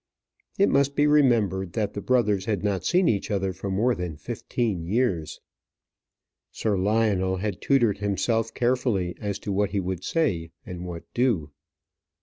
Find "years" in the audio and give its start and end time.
4.83-5.39